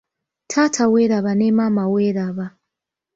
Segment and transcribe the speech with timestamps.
[0.51, 2.45] Taata weeraba ne maama weeraba.